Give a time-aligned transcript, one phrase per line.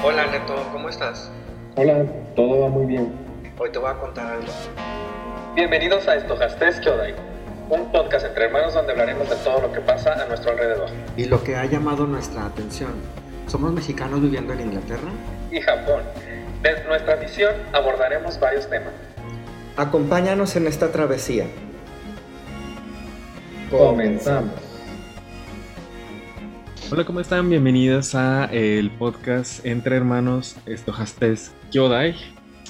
[0.00, 1.28] Hola Neto, ¿cómo estás?
[1.74, 2.04] Hola,
[2.36, 3.12] todo va muy bien.
[3.58, 4.46] Hoy te voy a contar algo.
[5.56, 7.16] Bienvenidos a Estojastes Kyodai,
[7.68, 10.88] un podcast entre hermanos donde hablaremos de todo lo que pasa a nuestro alrededor.
[11.16, 12.92] Y lo que ha llamado nuestra atención.
[13.48, 15.10] Somos mexicanos viviendo en Inglaterra.
[15.50, 16.02] Y Japón.
[16.62, 18.92] Desde nuestra visión abordaremos varios temas.
[19.76, 21.46] Acompáñanos en esta travesía.
[23.68, 24.67] Comenzamos.
[26.90, 27.50] Hola, ¿cómo están?
[27.50, 32.14] Bienvenidos a el podcast Entre Hermanos Estojastes Kyodai.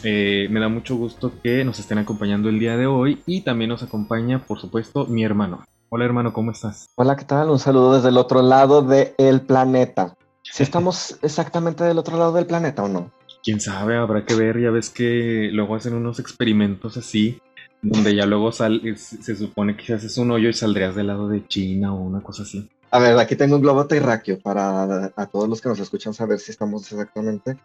[0.02, 3.69] Eh, me da mucho gusto que nos estén acompañando el día de hoy y también
[3.69, 5.65] nos acompaña, por supuesto, mi hermano.
[5.89, 6.89] Hola hermano, ¿cómo estás?
[6.97, 7.48] Hola, ¿qué tal?
[7.48, 10.16] Un saludo desde el otro lado del planeta.
[10.42, 13.12] Si estamos exactamente del otro lado del planeta o no.
[13.45, 14.61] Quién sabe, habrá que ver.
[14.61, 17.41] Ya ves que luego hacen unos experimentos así,
[17.83, 21.28] donde ya luego sal, se supone que si haces un hoyo y saldrías del lado
[21.28, 22.69] de China o una cosa así.
[22.91, 26.38] A ver, aquí tengo un globo terráqueo para a todos los que nos escuchan saber
[26.38, 27.59] si estamos exactamente.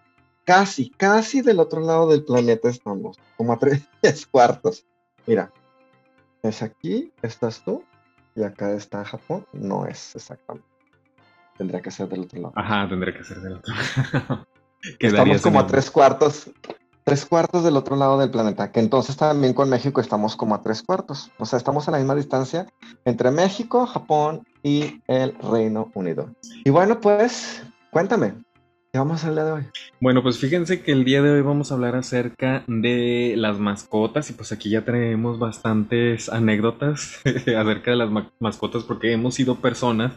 [0.44, 3.88] Casi, casi del otro lado del planeta estamos, como a tres
[4.32, 4.86] cuartos.
[5.26, 5.52] Mira,
[6.42, 7.84] es aquí, estás tú,
[8.36, 9.46] y acá está Japón.
[9.54, 10.68] No es exactamente.
[11.58, 12.54] Tendría que ser del otro lado.
[12.58, 13.74] Ajá, tendría que ser del otro
[14.14, 14.48] lado.
[15.00, 16.52] estamos como a tres cuartos,
[17.04, 20.62] tres cuartos del otro lado del planeta, que entonces también con México estamos como a
[20.62, 21.32] tres cuartos.
[21.38, 22.68] O sea, estamos a la misma distancia
[23.06, 26.30] entre México, Japón y el Reino Unido.
[26.64, 28.34] Y bueno, pues, cuéntame,
[28.92, 29.64] ¿qué vamos a hablar de hoy?
[30.00, 34.30] Bueno, pues fíjense que el día de hoy vamos a hablar acerca de las mascotas
[34.30, 40.14] y pues aquí ya tenemos bastantes anécdotas acerca de las mascotas porque hemos sido personas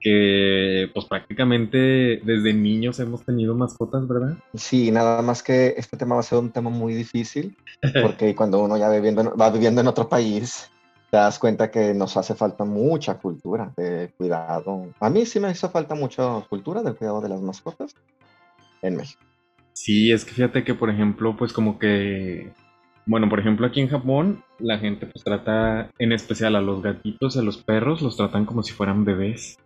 [0.00, 4.36] que pues prácticamente desde niños hemos tenido mascotas, ¿verdad?
[4.54, 7.56] Sí, nada más que este tema va a ser un tema muy difícil,
[8.02, 10.70] porque cuando uno ya viviendo, va viviendo en otro país,
[11.10, 14.88] te das cuenta que nos hace falta mucha cultura de cuidado.
[15.00, 17.94] A mí sí me hizo falta mucha cultura del cuidado de las mascotas
[18.82, 19.22] en México.
[19.72, 22.52] Sí, es que fíjate que, por ejemplo, pues como que,
[23.04, 27.36] bueno, por ejemplo, aquí en Japón, la gente pues trata, en especial a los gatitos,
[27.36, 29.58] a los perros, los tratan como si fueran bebés.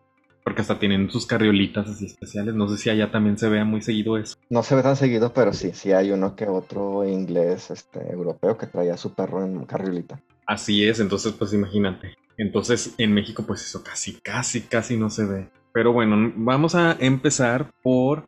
[0.51, 2.57] Porque hasta tienen sus carriolitas así especiales.
[2.57, 4.35] No sé si allá también se vea muy seguido eso.
[4.49, 8.59] No se ve tan seguido, pero sí, sí hay uno que otro inglés, este, europeo
[8.59, 10.21] que traía a su perro en carriolita.
[10.47, 12.17] Así es, entonces pues imagínate.
[12.37, 15.49] Entonces en México pues eso casi, casi, casi no se ve.
[15.73, 18.27] Pero bueno, vamos a empezar por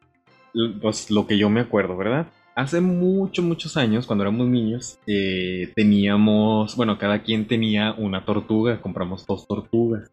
[0.80, 2.28] pues, lo que yo me acuerdo, ¿verdad?
[2.54, 8.80] Hace muchos, muchos años, cuando éramos niños, eh, teníamos, bueno, cada quien tenía una tortuga,
[8.80, 10.08] compramos dos tortugas.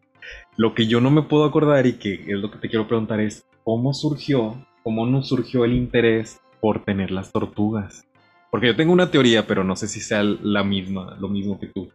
[0.56, 3.20] Lo que yo no me puedo acordar y que es lo que te quiero preguntar
[3.20, 8.06] es, ¿cómo surgió, cómo nos surgió el interés por tener las tortugas?
[8.50, 11.68] Porque yo tengo una teoría, pero no sé si sea la misma, lo mismo que
[11.68, 11.88] tú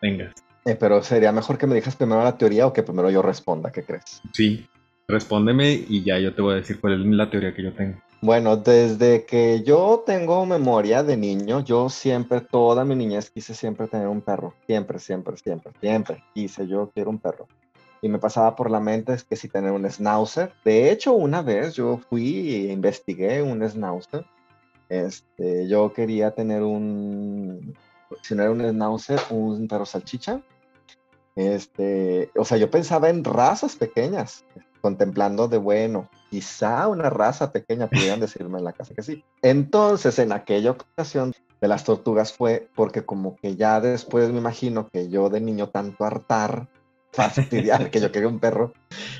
[0.00, 0.34] tengas.
[0.64, 3.72] Eh, pero sería mejor que me digas primero la teoría o que primero yo responda,
[3.72, 4.20] ¿qué crees?
[4.32, 4.66] Sí,
[5.08, 7.98] respóndeme y ya yo te voy a decir cuál es la teoría que yo tengo.
[8.22, 13.88] Bueno, desde que yo tengo memoria de niño, yo siempre, toda mi niñez quise siempre
[13.88, 14.52] tener un perro.
[14.66, 17.48] Siempre, siempre, siempre, siempre quise, yo quiero un perro
[18.02, 20.52] y me pasaba por la mente es que si tener un schnauzer.
[20.64, 24.24] De hecho, una vez yo fui e investigué un schnauzer.
[24.88, 27.76] Este, yo quería tener un,
[28.22, 30.40] si no era un schnauzer, un perro salchicha.
[31.36, 34.44] Este, o sea, yo pensaba en razas pequeñas,
[34.80, 39.24] contemplando de bueno, quizá una raza pequeña pudieran decirme en la casa que sí.
[39.42, 44.88] Entonces, en aquella ocasión de las tortugas fue porque como que ya después me imagino
[44.88, 46.68] que yo de niño tanto hartar
[47.12, 48.72] fastidiar que yo quería un perro.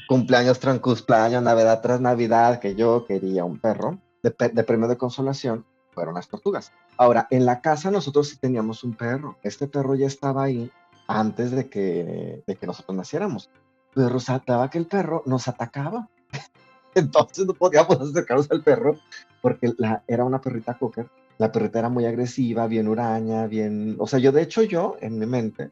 [0.09, 3.99] Cumpleaños tras cumpleaños, Navidad tras Navidad, que yo quería un perro.
[4.23, 6.73] De, premio de consolación fueron las tortugas.
[6.99, 9.39] Ahora, en la casa nosotros sí teníamos un perro.
[9.43, 10.71] Este perro ya estaba ahí
[11.07, 13.51] antes de que, de que nosotros naciéramos.
[13.95, 16.09] Pero resultaba que el perro nos atacaba.
[16.95, 18.97] Entonces no podíamos acercarnos al perro
[19.41, 21.09] porque la, era una perrita cocker.
[21.39, 23.97] La perrita era muy agresiva, bien huraña, bien...
[23.99, 25.71] O sea, yo de hecho yo, en mi mente,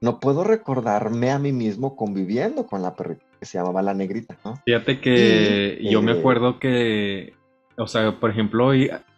[0.00, 4.36] no puedo recordarme a mí mismo conviviendo con la perrita que se llamaba la negrita,
[4.44, 4.56] ¿no?
[4.64, 7.34] Fíjate que yo me eh, acuerdo que,
[7.76, 8.70] o sea, por ejemplo,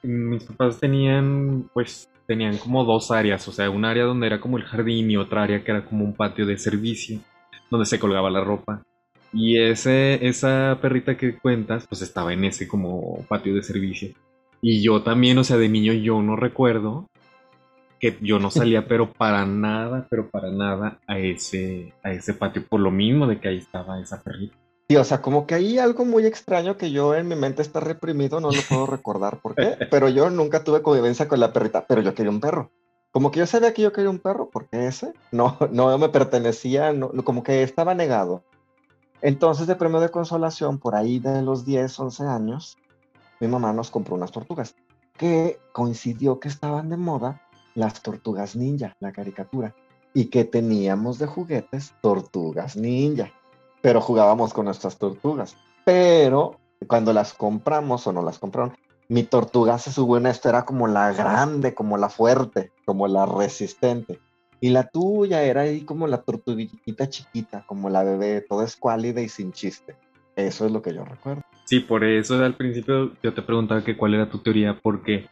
[0.02, 4.56] mis papás tenían, pues, tenían como dos áreas, o sea, un área donde era como
[4.56, 7.20] el jardín y otra área que era como un patio de servicio,
[7.70, 8.82] donde se colgaba la ropa.
[9.32, 14.10] Y ese, esa perrita que cuentas, pues estaba en ese como patio de servicio.
[14.60, 17.08] Y yo también, o sea, de niño yo no recuerdo
[18.00, 22.66] que yo no salía, pero para nada, pero para nada a ese, a ese patio,
[22.66, 24.56] por lo mismo de que ahí estaba esa perrita.
[24.88, 27.78] Sí, o sea, como que hay algo muy extraño que yo en mi mente está
[27.78, 31.86] reprimido, no lo puedo recordar por qué, pero yo nunca tuve convivencia con la perrita,
[31.86, 32.70] pero yo quería un perro.
[33.12, 36.92] Como que yo sabía que yo quería un perro, porque ese no, no me pertenecía,
[36.92, 38.42] no, como que estaba negado.
[39.20, 42.78] Entonces, de premio de consolación, por ahí de los 10, 11 años,
[43.40, 44.74] mi mamá nos compró unas tortugas
[45.18, 47.42] que coincidió que estaban de moda
[47.74, 49.74] las tortugas ninja, la caricatura,
[50.14, 53.32] y que teníamos de juguetes tortugas ninja,
[53.80, 55.56] pero jugábamos con nuestras tortugas.
[55.84, 58.74] Pero cuando las compramos o no las compraron,
[59.08, 63.26] mi tortuga se subió en esto, era como la grande, como la fuerte, como la
[63.26, 64.20] resistente.
[64.60, 69.28] Y la tuya era ahí como la tortuguita chiquita, como la bebé, toda escuálida y
[69.28, 69.96] sin chiste.
[70.36, 71.42] Eso es lo que yo recuerdo.
[71.64, 75.28] Sí, por eso al principio yo te preguntaba que cuál era tu teoría, porque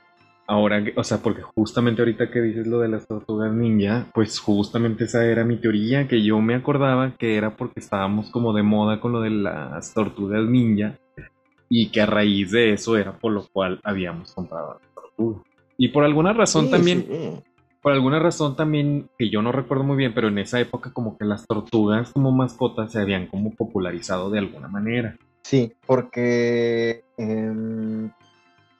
[0.48, 5.04] ahora, o sea, porque justamente ahorita que dices lo de las tortugas ninja, pues justamente
[5.04, 8.98] esa era mi teoría, que yo me acordaba que era porque estábamos como de moda
[8.98, 10.98] con lo de las tortugas ninja
[11.68, 15.42] y que a raíz de eso era por lo cual habíamos comprado las tortugas.
[15.76, 17.42] Y por alguna razón también,
[17.82, 21.18] por alguna razón también que yo no recuerdo muy bien, pero en esa época como
[21.18, 25.16] que las tortugas como mascotas se habían como popularizado de alguna manera.
[25.42, 27.04] Sí, porque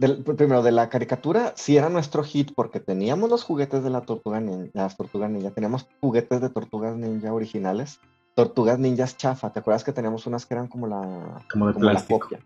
[0.01, 4.03] em, primero de la caricatura sí era nuestro hit porque teníamos los juguetes de la
[4.03, 8.01] tortuga ninja, las tortugas ninja, teníamos juguetes de tortugas ninja originales,
[8.35, 12.05] tortugas ninjas chafa, ¿te acuerdas que teníamos unas que eran como la, como de la
[12.05, 12.41] copia?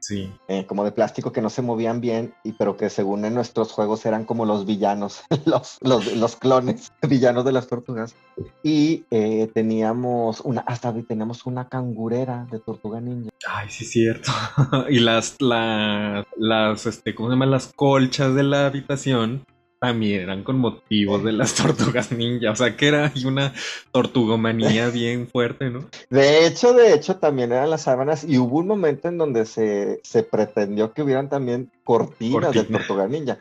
[0.00, 0.32] Sí.
[0.48, 3.72] Eh, como de plástico que no se movían bien, y, pero que según en nuestros
[3.72, 8.14] juegos eran como los villanos, los, los, clones villanos de las tortugas.
[8.62, 13.30] Y eh, teníamos una, hasta teníamos una cangurera de tortuga ninja.
[13.48, 14.32] Ay, sí, es cierto.
[14.90, 17.46] y las, las, las, este, ¿cómo se llama?
[17.46, 19.44] Las colchas de la habitación
[19.78, 22.50] también eran con motivos de las tortugas ninja.
[22.50, 23.52] O sea que era una
[23.92, 25.88] tortugomanía bien fuerte, ¿no?
[26.10, 28.24] De hecho, de hecho, también eran las sábanas.
[28.24, 33.06] Y hubo un momento en donde se, se pretendió que hubieran también cortinas de tortuga
[33.06, 33.38] ninja.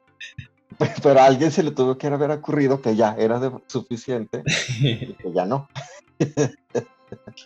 [1.04, 4.44] Pero a alguien se le tuvo que haber ocurrido que ya era de suficiente
[4.80, 5.70] y que ya no.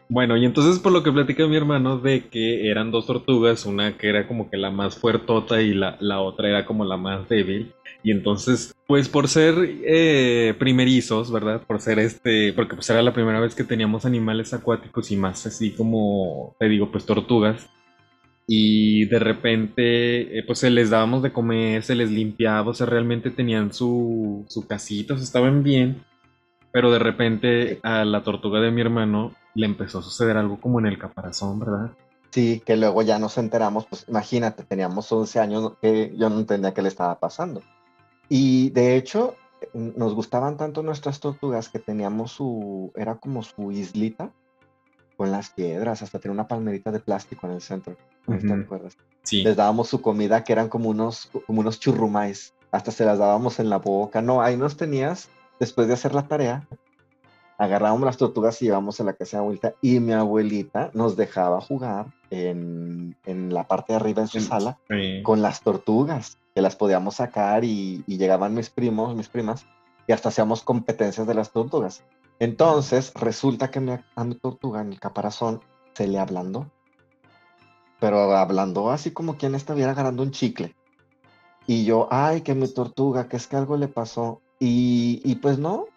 [0.09, 3.97] Bueno, y entonces por lo que platica mi hermano de que eran dos tortugas, una
[3.97, 7.27] que era como que la más fuertota y la, la otra era como la más
[7.29, 7.73] débil.
[8.01, 11.61] Y entonces, pues por ser eh, primerizos, ¿verdad?
[11.65, 15.45] Por ser este, porque pues era la primera vez que teníamos animales acuáticos y más
[15.45, 17.69] así como, te digo, pues tortugas.
[18.47, 22.87] Y de repente, eh, pues se les dábamos de comer, se les limpiaba, o sea,
[22.87, 26.03] realmente tenían su, su casita, o estaban bien.
[26.71, 30.79] Pero de repente a la tortuga de mi hermano le empezó a suceder algo como
[30.79, 31.91] en el caparazón, ¿verdad?
[32.31, 36.73] Sí, que luego ya nos enteramos, pues imagínate, teníamos 11 años que yo no entendía
[36.73, 37.61] qué le estaba pasando.
[38.27, 39.35] Y de hecho,
[39.73, 44.31] nos gustaban tanto nuestras tortugas que teníamos su, era como su islita
[45.17, 47.97] con las piedras, hasta tenía una palmerita de plástico en el centro.
[48.27, 48.95] ¿No te acuerdas?
[49.23, 49.43] Sí.
[49.43, 53.59] Les dábamos su comida que eran como unos, como unos churrumais, hasta se las dábamos
[53.59, 54.21] en la boca.
[54.21, 55.29] No, ahí nos tenías,
[55.59, 56.67] después de hacer la tarea,
[57.57, 61.59] agarrábamos las tortugas y íbamos a la casa de abuelita y mi abuelita nos dejaba
[61.59, 64.79] jugar en, en la parte de arriba de su sala
[65.23, 69.65] con las tortugas que las podíamos sacar y, llegaban mis primos, mis primas,
[70.07, 72.03] y hasta hacíamos competencias de las tortugas.
[72.39, 75.61] Entonces, resulta que a mi tortuga en el caparazón
[75.93, 76.71] se le ablandó.
[77.99, 80.75] Pero hablando así como quien estuviera agarrando un chicle.
[81.67, 84.41] Y yo, ay, que mi tortuga, que es que algo le pasó.
[84.59, 85.87] Y, y pues no,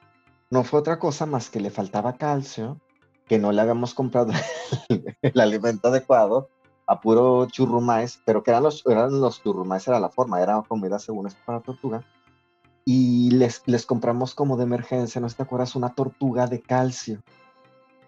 [0.50, 2.80] no fue otra cosa más que le faltaba calcio,
[3.26, 4.32] que no le habíamos comprado
[5.22, 6.48] el alimento adecuado
[6.86, 10.98] a puro churrumais, pero que eran los, eran los churrumais, era la forma, era comida
[10.98, 12.04] según esto para tortuga.
[12.84, 15.76] Y les, les compramos como de emergencia, ¿no te acuerdas?
[15.76, 17.22] Una tortuga de calcio.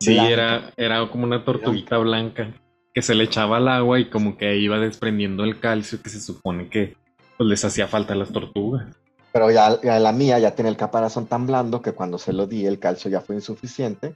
[0.00, 2.52] Sí, era, era como una tortuguita blanca.
[2.93, 6.21] que se le echaba al agua y como que iba desprendiendo el calcio que se
[6.21, 6.97] supone que
[7.38, 8.87] pues, les hacía falta a las tortugas.
[9.35, 12.47] Pero ya, ya la mía ya tiene el caparazón tan blando que cuando se lo
[12.47, 14.14] di el calcio ya fue insuficiente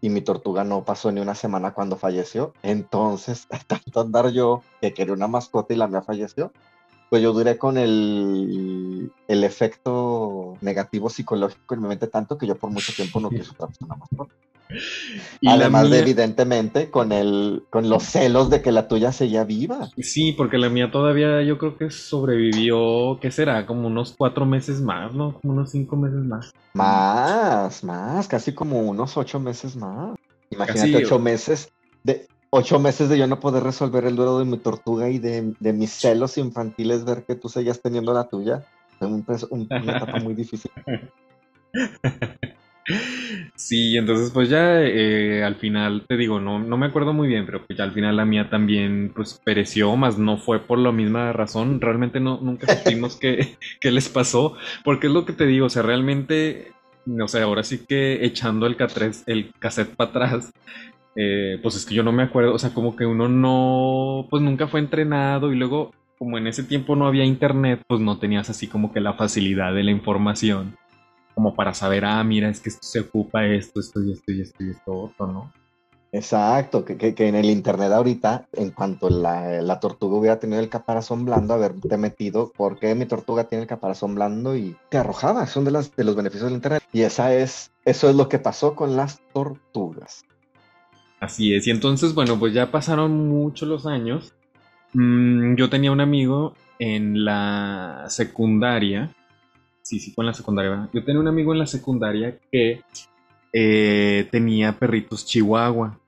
[0.00, 2.54] y mi tortuga no pasó ni una semana cuando falleció.
[2.62, 6.52] Entonces, tanto andar yo que quería una mascota y la mía falleció,
[7.08, 12.54] pues yo duré con el, el efecto negativo psicológico en mi mente tanto que yo
[12.54, 14.32] por mucho tiempo no quise otra una mascota.
[15.40, 19.88] Y Además de evidentemente con el con los celos de que la tuya seguía viva.
[19.98, 23.66] Sí, porque la mía todavía yo creo que sobrevivió, ¿qué será?
[23.66, 25.38] Como unos cuatro meses más, ¿no?
[25.40, 26.50] Como unos cinco meses más.
[26.74, 30.16] Más, más, casi como unos ocho meses más.
[30.50, 31.72] Imagínate ocho meses
[32.02, 35.54] de ocho meses de yo no poder resolver el duelo de mi tortuga y de,
[35.72, 38.64] mis celos infantiles, ver que tú seguías teniendo la tuya.
[39.00, 40.70] Un, una etapa muy difícil.
[43.54, 47.46] Sí, entonces pues ya eh, al final te digo, no, no me acuerdo muy bien,
[47.46, 50.92] pero pues ya al final la mía también pues pereció, más no fue por la
[50.92, 55.46] misma razón, realmente no, nunca supimos qué, qué les pasó, porque es lo que te
[55.46, 56.72] digo, o sea, realmente,
[57.22, 58.76] o sea, ahora sí que echando el,
[59.26, 60.52] el cassette para atrás,
[61.16, 64.42] eh, pues es que yo no me acuerdo, o sea, como que uno no, pues
[64.42, 68.50] nunca fue entrenado y luego como en ese tiempo no había internet, pues no tenías
[68.50, 70.76] así como que la facilidad de la información
[71.40, 74.42] como para saber, ah, mira, es que esto se ocupa esto, esto y esto y
[74.42, 75.52] esto y esto otro, ¿no?
[76.12, 80.68] Exacto, que, que, en el internet ahorita, en cuanto la, la, tortuga hubiera tenido el
[80.68, 84.54] caparazón blando, haberte metido, ¿por qué mi tortuga tiene el caparazón blando?
[84.54, 86.82] Y te arrojaba, son de, las, de los beneficios del internet.
[86.92, 90.26] Y esa es, eso es lo que pasó con las tortugas.
[91.20, 94.34] Así es, y entonces, bueno, pues ya pasaron muchos los años.
[94.92, 99.14] Mm, yo tenía un amigo en la secundaria.
[99.90, 100.88] Sí, sí, fue en la secundaria.
[100.92, 102.80] Yo tenía un amigo en la secundaria que
[103.52, 105.98] eh, tenía perritos chihuahua.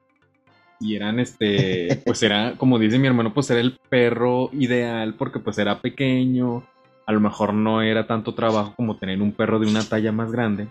[0.79, 5.41] Y eran este, pues era, como dice mi hermano, pues era el perro ideal porque
[5.41, 6.63] pues era pequeño.
[7.07, 10.31] A lo mejor no era tanto trabajo como tener un perro de una talla más
[10.31, 10.69] grande.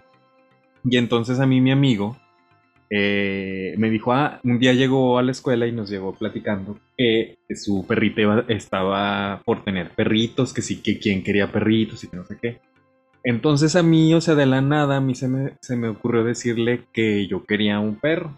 [0.86, 2.16] Y entonces a mí mi amigo
[2.90, 7.40] eh, me dijo, ah, un día llegó a la escuela y nos llegó platicando que,
[7.56, 12.24] su perrita estaba por tener perritos, que sí, que quien quería perritos y que no
[12.24, 12.71] sé qué.
[13.24, 16.24] Entonces a mí, o sea, de la nada, a mí se me, se me ocurrió
[16.24, 18.38] decirle que yo quería un perro.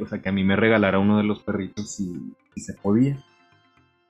[0.00, 3.18] O sea, que a mí me regalara uno de los perritos si, se podía.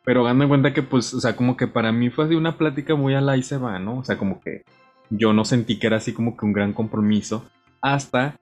[0.04, 2.58] Pero dando en cuenta que, pues, o sea, como que para mí fue así una
[2.58, 3.98] plática muy a la y se va, ¿no?
[3.98, 4.64] O sea, como que
[5.08, 7.48] yo no sentí que era así como que un gran compromiso.
[7.80, 8.38] Hasta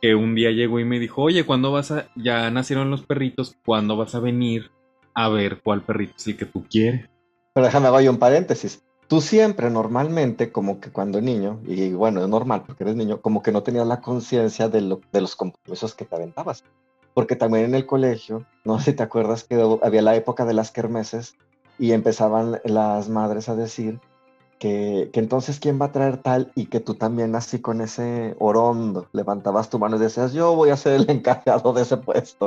[0.00, 2.06] que un día llegó y me dijo, oye, ¿cuándo vas a...
[2.14, 4.70] Ya nacieron los perritos, ¿cuándo vas a venir
[5.14, 7.08] a ver cuál perrito es el que tú quieres?
[7.52, 12.28] Pero déjame hago un paréntesis tú siempre normalmente, como que cuando niño, y bueno, es
[12.28, 16.14] normal porque eres niño, como que no tenías la conciencia de, los compromisos que te
[16.14, 16.62] aventabas.
[17.12, 20.54] Porque también en el colegio, no sé si te acuerdas que había la época de
[20.54, 21.34] las kermeses
[21.76, 23.98] y empezaban las madres a decir
[24.60, 29.08] que, entonces quién va a traer tal y que tú también así con ese orondo
[29.12, 32.46] levantabas tu mano y decías yo voy a ser el encargado de ese puesto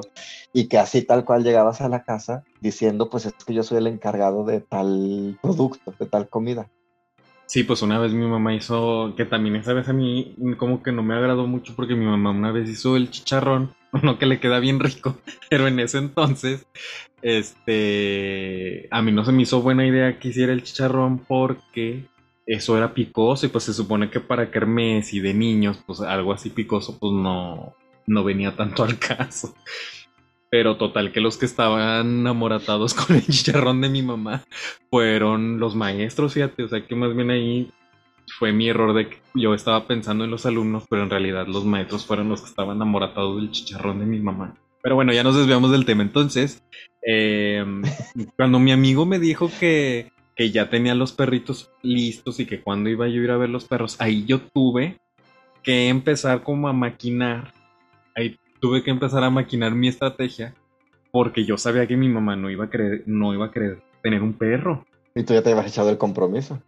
[0.54, 3.80] y que así tal cual llegabas a la casa diciendo pues es que yo soy
[3.80, 6.70] el encargado de tal producto, de tal comida.
[7.48, 10.92] Sí, pues una vez mi mamá hizo, que también esa vez a mí como que
[10.92, 14.40] no me agradó mucho porque mi mamá una vez hizo el chicharrón, uno que le
[14.40, 15.18] queda bien rico,
[15.50, 16.66] pero en ese entonces,
[17.24, 22.04] este, a mí no se me hizo buena idea que hiciera el chicharrón porque
[22.46, 26.34] eso era picoso y pues se supone que para Kermés y de niños, pues algo
[26.34, 27.74] así picoso pues no,
[28.06, 29.56] no venía tanto al caso.
[30.52, 34.44] Pero total que los que estaban amoratados con el chicharrón de mi mamá
[34.90, 37.72] fueron los maestros, fíjate, o sea que más bien ahí
[38.38, 41.66] fue mi error de que yo estaba pensando en los alumnos, pero en realidad los
[41.66, 44.56] maestros fueron los que estaban amoratados del chicharrón de mi mamá.
[44.84, 46.04] Pero bueno, ya nos desviamos del tema.
[46.04, 46.62] Entonces,
[47.02, 47.82] em,
[48.38, 52.90] cuando mi amigo me dijo que, que ya tenía los perritos listos y que cuando
[52.90, 55.00] iba yo a ir a ver los perros, ahí yo tuve
[55.64, 57.54] que empezar como a maquinar.
[58.14, 60.54] Ahí tuve que empezar a maquinar mi estrategia
[61.12, 64.22] porque yo sabía que mi mamá no iba a querer, no iba a querer tener
[64.22, 64.86] un perro.
[65.16, 66.62] Y tú ya te habías echado el compromiso.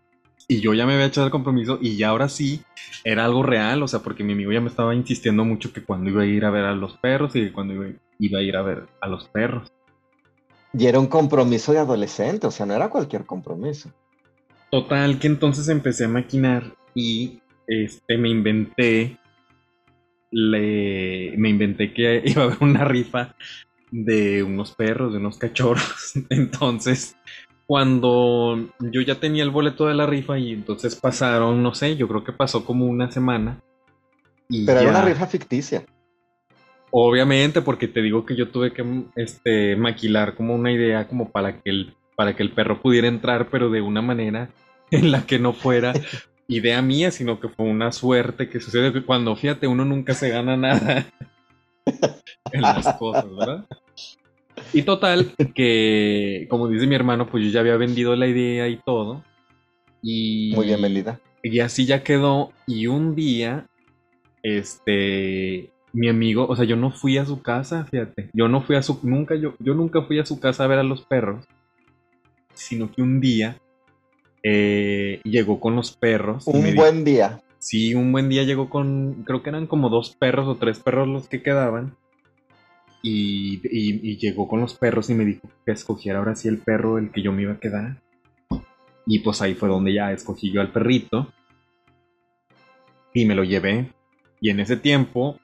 [0.48, 2.62] Y yo ya me había echado el compromiso y ya ahora sí
[3.04, 6.12] era algo real, o sea, porque mi amigo ya me estaba insistiendo mucho que cuando
[6.12, 7.88] iba a ir a ver a los perros y que cuando iba,
[8.20, 9.72] iba a ir a ver a los perros.
[10.74, 13.92] Y era un compromiso de adolescente, o sea, no era cualquier compromiso.
[14.72, 19.18] Total, que entonces empecé a maquinar y este, me inventé
[20.32, 23.36] le, me inventé que iba a haber una rifa
[23.92, 26.14] de unos perros, de unos cachorros.
[26.30, 27.16] Entonces,
[27.66, 32.08] cuando yo ya tenía el boleto de la rifa y entonces pasaron, no sé, yo
[32.08, 33.62] creo que pasó como una semana.
[34.50, 35.84] Pero era una rifa ficticia.
[36.98, 38.86] Obviamente, porque te digo que yo tuve que
[39.18, 43.50] este, maquilar como una idea como para que el, para que el perro pudiera entrar,
[43.50, 44.50] pero de una manera
[44.92, 45.92] en la que no fuera
[46.48, 50.30] idea mía, sino que fue una suerte que sucede que cuando, fíjate, uno nunca se
[50.30, 51.06] gana nada
[52.54, 53.66] en las cosas, ¿verdad?
[54.72, 58.78] Y total, que como dice mi hermano, pues yo ya había vendido la idea y
[58.78, 59.22] todo.
[60.02, 61.20] Y, Muy bien vendida.
[61.44, 62.54] Y así ya quedó.
[62.66, 63.68] Y un día,
[64.44, 68.30] este, mi amigo, o sea, yo no fui a su casa, fíjate.
[68.34, 70.80] Yo no fui a su, nunca, yo, yo nunca fui a su casa a ver
[70.80, 71.46] a los perros.
[72.54, 73.62] Sino que un día
[74.44, 76.48] eh, llegó con los perros.
[76.48, 77.42] Un buen día.
[77.60, 81.08] Sí, un buen día llegó con, creo que eran como dos perros o tres perros
[81.08, 81.96] los que quedaban.
[83.02, 87.12] Y, llegó con los perros y me dijo que escogiera ahora sí el perro el
[87.12, 88.02] que yo me iba a quedar.
[89.06, 91.32] Y pues ahí fue donde ya escogí yo al perrito.
[93.14, 93.94] Y me lo llevé.
[94.42, 95.40] Y en ese tiempo,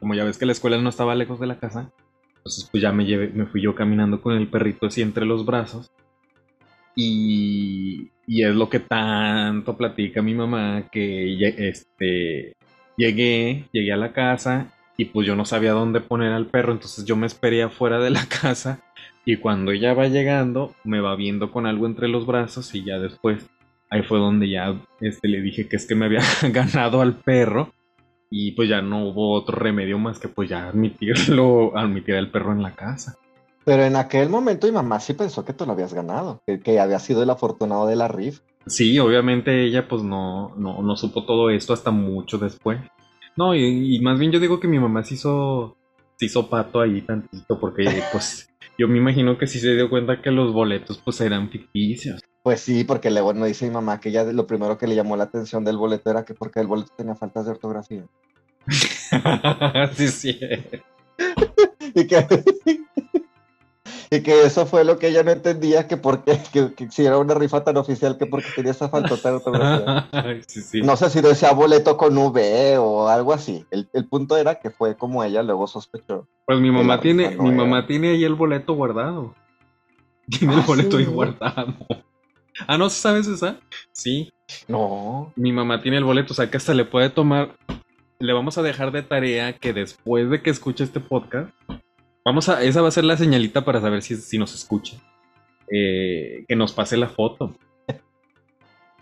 [0.00, 1.92] como ya ves que la escuela no estaba lejos de la casa,
[2.38, 5.44] entonces pues ya me, llevé, me fui yo caminando con el perrito así entre los
[5.44, 5.90] brazos.
[6.94, 12.54] Y, es lo que tanto platica mi mamá, que este,
[12.96, 17.04] llegué, llegué a la casa y pues yo no sabía dónde poner al perro, entonces
[17.04, 18.80] yo me esperé afuera de la casa
[19.24, 22.98] Y cuando ella va llegando, me va viendo con algo entre los brazos y ya
[22.98, 23.46] después,
[23.90, 27.72] ahí fue donde ya este, le dije que es que me había ganado al perro
[28.30, 32.52] y pues ya no hubo otro remedio más que pues ya admitirlo, admitir al perro
[32.52, 33.16] en la casa.
[33.64, 36.78] Pero en aquel momento mi mamá sí pensó que tú lo habías ganado, que, que
[36.78, 38.40] había sido el afortunado de la RIF.
[38.66, 42.80] Sí, obviamente ella pues no, no, no supo todo esto hasta mucho después.
[43.36, 45.76] No, y, y más bien yo digo que mi mamá se hizo,
[46.16, 50.22] se hizo pato ahí tantito porque pues yo me imagino que sí se dio cuenta
[50.22, 52.20] que los boletos pues eran ficticios.
[52.46, 55.16] Pues sí, porque luego no dice mi mamá que ella lo primero que le llamó
[55.16, 58.04] la atención del boleto era que porque el boleto tenía faltas de ortografía.
[59.96, 60.38] sí, sí.
[61.92, 62.24] y que,
[64.12, 67.18] y que eso fue lo que ella no entendía, que porque que, que si era
[67.18, 70.08] una rifa tan oficial, que porque tenía esa faltota de ortografía.
[70.46, 70.82] sí, sí.
[70.82, 73.66] No sé si decía boleto con V o algo así.
[73.72, 76.28] El, el punto era que fue como ella luego sospechó.
[76.44, 77.58] Pues mi mamá tiene, no mi era.
[77.58, 79.34] mamá tiene ahí el boleto guardado.
[80.28, 81.74] Tiene el Ah, boleto ahí guardado.
[82.66, 83.58] Ah, ¿no sabes esa?
[83.92, 84.32] Sí,
[84.68, 85.32] No.
[85.36, 87.56] mi mamá tiene el boleto, o sea que hasta le puede tomar.
[88.18, 91.50] Le vamos a dejar de tarea que después de que escuche este podcast,
[92.24, 94.96] vamos a, esa va a ser la señalita para saber si, si nos escucha.
[95.70, 97.56] Eh, que nos pase la foto.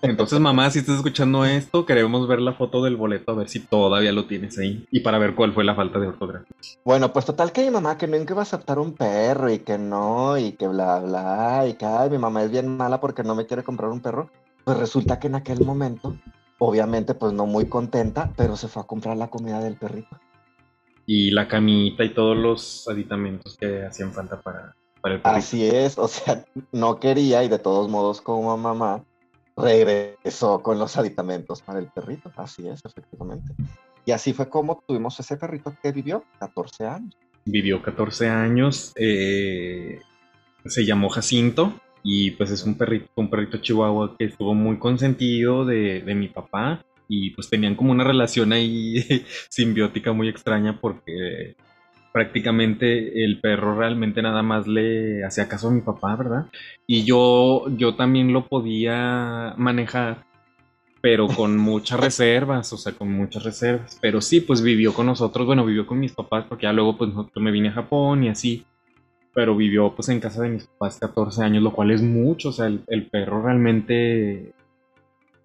[0.05, 3.61] Entonces, mamá, si estás escuchando esto, queremos ver la foto del boleto a ver si
[3.61, 6.55] todavía lo tienes ahí y para ver cuál fue la falta de ortografía.
[6.85, 9.79] Bueno, pues total que mi mamá que nunca iba a aceptar un perro y que
[9.79, 13.35] no, y que bla, bla, y que ay, mi mamá es bien mala porque no
[13.35, 14.29] me quiere comprar un perro.
[14.65, 16.15] Pues resulta que en aquel momento,
[16.59, 20.19] obviamente, pues no muy contenta, pero se fue a comprar la comida del perrito.
[21.07, 25.39] Y la camita y todos los aditamentos que hacían falta para, para el perrito.
[25.39, 29.03] Así es, o sea, no quería y de todos modos como mamá
[29.57, 32.33] regresó con los aditamentos para el perrito.
[32.37, 33.55] Así es, efectivamente.
[34.07, 37.17] Y así fue como tuvimos ese perrito que vivió 14 años.
[37.47, 40.01] Vivió 14 años, eh,
[40.65, 45.65] se llamó Jacinto y pues es un perrito, un perrito chihuahua que estuvo muy consentido
[45.65, 48.97] de, de mi papá y pues tenían como una relación ahí
[49.51, 51.57] simbiótica muy extraña porque
[52.15, 56.47] prácticamente el perro realmente nada más le hacía caso a mi papá, ¿verdad?
[56.87, 60.25] Y yo, yo también lo podía manejar,
[61.01, 63.99] pero con muchas reservas, o sea, con muchas reservas.
[64.01, 67.11] Pero sí, pues vivió con nosotros, bueno, vivió con mis papás, porque ya luego pues
[67.13, 68.65] yo me vine a Japón y así.
[69.35, 72.53] Pero vivió pues en casa de mis papás 14 años, lo cual es mucho, o
[72.53, 74.53] sea, el, el perro realmente,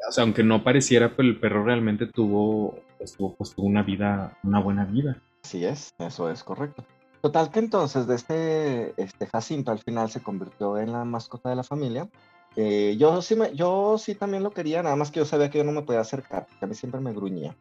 [0.08, 3.82] o sea, aunque no pareciera, pero el perro realmente tuvo, pues, tuvo, pues, tuvo una
[3.82, 5.20] vida, una buena vida.
[5.44, 6.84] Así es, eso es correcto.
[7.22, 11.56] Total que entonces de este, este Jacinto al final se convirtió en la mascota de
[11.56, 12.10] la familia.
[12.56, 15.58] Eh, yo, sí me, yo sí también lo quería, nada más que yo sabía que
[15.58, 17.56] yo no me podía acercar, porque a mí siempre me gruñía.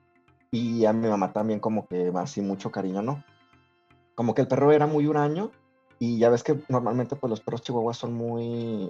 [0.51, 3.25] Y a mi mamá también como que así mucho cariño, ¿no?
[4.15, 5.51] Como que el perro era muy huraño
[5.99, 8.89] y ya ves que normalmente pues los perros chihuahuas son muy...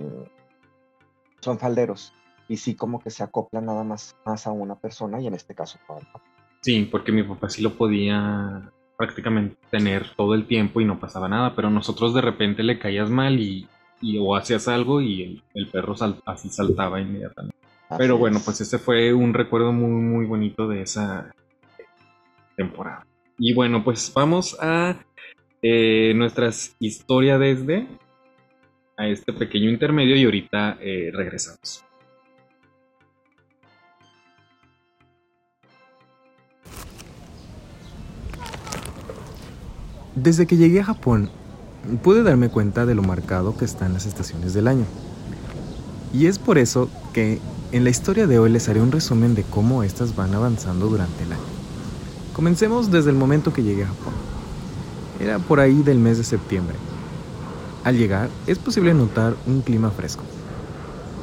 [1.40, 2.12] son falderos.
[2.46, 5.54] Y sí como que se acoplan nada más, más a una persona y en este
[5.54, 6.24] caso al papá.
[6.60, 11.28] Sí, porque mi papá sí lo podía prácticamente tener todo el tiempo y no pasaba
[11.28, 13.66] nada, pero nosotros de repente le caías mal y,
[14.02, 17.56] y o hacías algo y el, el perro sal- así saltaba inmediatamente.
[17.96, 18.44] Pero bueno, es.
[18.44, 21.32] pues este fue un recuerdo muy, muy bonito de esa
[22.56, 23.06] temporada.
[23.38, 24.96] Y bueno, pues vamos a
[25.62, 27.86] eh, nuestras historia desde
[28.96, 31.84] a este pequeño intermedio y ahorita eh, regresamos.
[40.20, 41.30] Desde que llegué a Japón,
[42.02, 44.84] pude darme cuenta de lo marcado que están las estaciones del año.
[46.12, 47.38] Y es por eso que
[47.70, 51.22] en la historia de hoy les haré un resumen de cómo estas van avanzando durante
[51.22, 51.42] el año.
[52.32, 54.12] Comencemos desde el momento que llegué a Japón.
[55.20, 56.74] Era por ahí del mes de septiembre.
[57.84, 60.24] Al llegar es posible notar un clima fresco.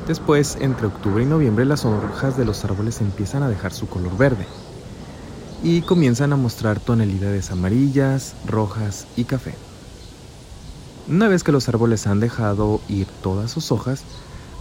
[0.08, 4.18] Después, entre octubre y noviembre, las hojas de los árboles empiezan a dejar su color
[4.18, 4.46] verde
[5.64, 9.54] y comienzan a mostrar tonalidades amarillas, rojas y café.
[11.08, 14.04] Una vez que los árboles han dejado ir todas sus hojas,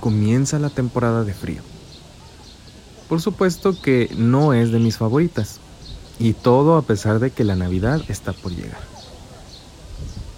[0.01, 1.63] comienza la temporada de frío.
[3.09, 5.61] Por supuesto que no es de mis favoritas,
[6.19, 8.81] y todo a pesar de que la Navidad está por llegar.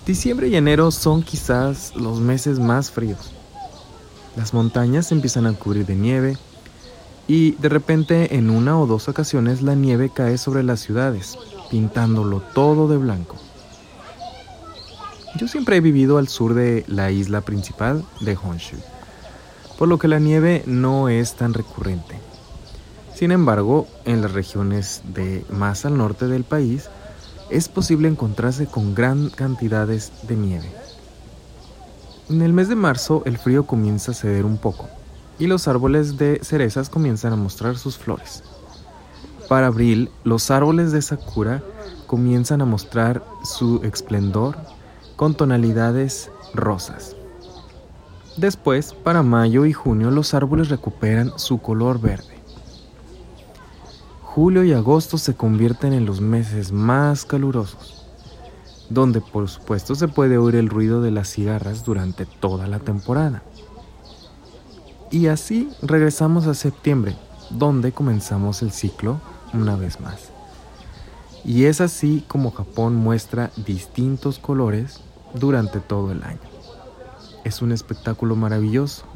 [0.06, 3.32] Diciembre y enero son quizás los meses más fríos.
[4.36, 6.38] Las montañas empiezan a cubrir de nieve
[7.28, 11.36] y de repente en una o dos ocasiones la nieve cae sobre las ciudades,
[11.70, 13.36] pintándolo todo de blanco.
[15.36, 18.76] Yo siempre he vivido al sur de la isla principal de Honshu,
[19.76, 22.18] por lo que la nieve no es tan recurrente.
[23.14, 26.88] Sin embargo, en las regiones de más al norte del país
[27.50, 30.70] es posible encontrarse con gran cantidades de nieve.
[32.28, 34.88] En el mes de marzo el frío comienza a ceder un poco
[35.38, 38.42] y los árboles de cerezas comienzan a mostrar sus flores.
[39.48, 41.62] Para abril, los árboles de sakura
[42.06, 44.56] comienzan a mostrar su esplendor
[45.14, 47.16] con tonalidades rosas.
[48.36, 52.36] Después, para mayo y junio, los árboles recuperan su color verde.
[54.22, 58.04] Julio y agosto se convierten en los meses más calurosos,
[58.90, 63.42] donde por supuesto se puede oír el ruido de las cigarras durante toda la temporada.
[65.16, 67.16] Y así regresamos a septiembre,
[67.48, 69.18] donde comenzamos el ciclo
[69.54, 70.30] una vez más.
[71.42, 75.00] Y es así como Japón muestra distintos colores
[75.32, 76.38] durante todo el año.
[77.44, 79.06] Es un espectáculo maravilloso.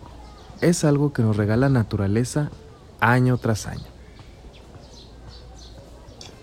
[0.63, 2.51] Es algo que nos regala naturaleza
[3.01, 3.85] año tras año.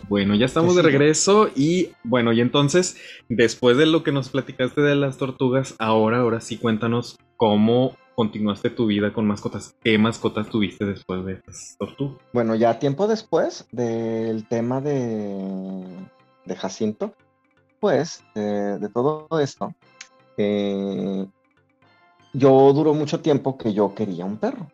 [0.08, 2.96] Bueno, ya estamos de regreso y bueno, y entonces,
[3.28, 8.71] después de lo que nos platicaste de las tortugas, ahora, ahora sí cuéntanos cómo continuaste
[8.71, 9.75] tu vida con mascotas.
[9.84, 11.39] ¿Qué mascotas tuviste después de
[11.77, 12.17] tortugas?
[12.34, 15.86] Bueno, ya tiempo después del tema de,
[16.43, 17.13] de Jacinto,
[17.80, 19.71] pues, de todo esto,
[20.36, 21.27] eh,
[22.34, 24.65] yo duró mucho tiempo que yo quería un perro,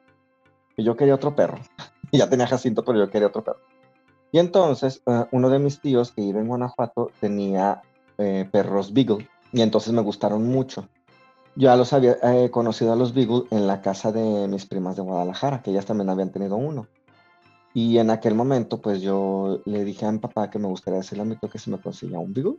[0.78, 1.60] que yo quería otro perro.
[2.14, 3.60] ya tenía Jacinto, pero yo quería otro perro.
[4.32, 7.82] Y entonces, eh, uno de mis tíos que vive en Guanajuato tenía
[8.18, 10.88] eh, perros Beagle, y entonces me gustaron mucho.
[11.56, 14.96] Yo ya los había eh, conocido a los Beagle en la casa de mis primas
[14.96, 16.88] de Guadalajara, que ellas también habían tenido uno.
[17.76, 21.24] Y en aquel momento, pues yo le dije a mi papá que me gustaría decirle
[21.24, 22.58] a mi tío que se me conseguía un Beagle.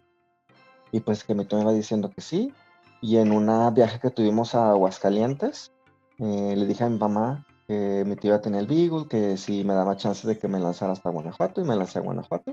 [0.92, 2.52] Y pues que mi tío me iba diciendo que sí.
[3.00, 5.72] Y en un viaje que tuvimos a Aguascalientes,
[6.18, 9.36] eh, le dije a mi mamá que mi tío iba a tener el Beagle, que
[9.36, 12.52] si me daba chance de que me lanzara hasta Guanajuato, y me lancé a Guanajuato.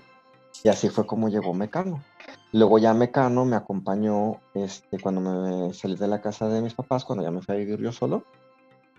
[0.63, 2.03] Y así fue como llegó Mecano.
[2.53, 7.05] Luego ya Mecano me acompañó este, cuando me salí de la casa de mis papás,
[7.05, 8.23] cuando ya me fui a vivir yo solo,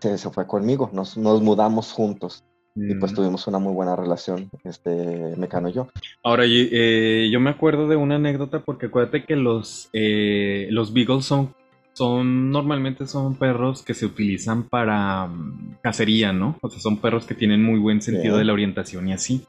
[0.01, 2.45] se, se fue conmigo, nos, nos mudamos juntos.
[2.75, 3.15] Y pues mm.
[3.15, 5.89] tuvimos una muy buena relación, este, Mecano y yo.
[6.23, 11.27] Ahora, eh, yo me acuerdo de una anécdota porque acuérdate que los, eh, los Beagles
[11.27, 11.55] son,
[11.93, 16.57] son, normalmente son perros que se utilizan para mm, cacería, ¿no?
[16.63, 19.45] O sea, son perros que tienen muy buen sentido de la orientación y así.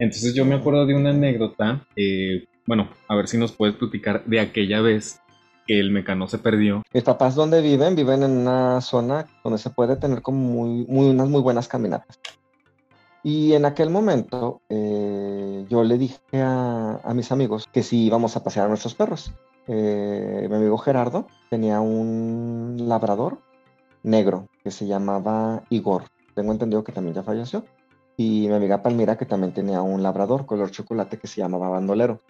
[0.00, 4.24] Entonces yo me acuerdo de una anécdota, eh, bueno, a ver si nos puedes platicar
[4.24, 5.20] de aquella vez
[5.66, 6.82] que el mecano se perdió.
[6.92, 7.96] Mis papás, ¿dónde viven?
[7.96, 12.18] Viven en una zona donde se puede tener como muy, muy unas muy buenas caminatas.
[13.22, 18.44] Y en aquel momento eh, yo le dije a, mis amigos que si íbamos a
[18.44, 19.32] pasear a nuestros perros.
[19.66, 23.38] Eh, mi amigo Gerardo tenía un labrador
[24.04, 26.04] negro que se llamaba Igor.
[26.36, 27.64] Tengo entendido que también ya falleció.
[28.16, 32.20] Y mi amiga Palmira que también tenía un labrador color chocolate que se llamaba Bandolero.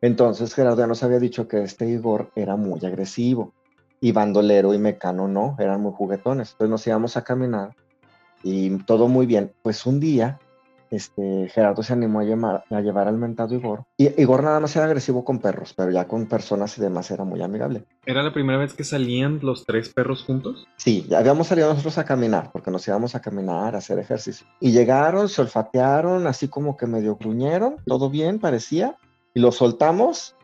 [0.00, 3.52] Entonces Gerardo ya nos había dicho que este Igor era muy agresivo
[4.00, 6.52] y bandolero y mecano no, eran muy juguetones.
[6.52, 7.74] Entonces nos íbamos a caminar
[8.42, 9.52] y todo muy bien.
[9.62, 10.38] Pues un día
[10.90, 13.84] este, Gerardo se animó a, llevar al mentado Igor.
[13.96, 17.24] Y Igor nada más era agresivo con perros, pero ya con personas y demás era
[17.24, 17.84] muy amigable.
[18.06, 20.66] ¿Era la primera vez que salían los tres perros juntos?
[20.76, 24.46] Sí, ya habíamos salido nosotros a caminar, porque nos íbamos a caminar, a hacer ejercicio.
[24.60, 28.96] Y llegaron, se olfatearon, así como que medio gruñeron, todo bien, parecía
[29.38, 30.34] y lo soltamos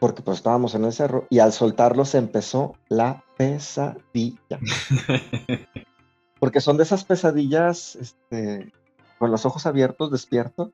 [0.00, 4.58] porque pues estábamos en el cerro y al soltarlos empezó la pesadilla.
[6.40, 8.72] porque son de esas pesadillas este,
[9.20, 10.72] con los ojos abiertos, despierto,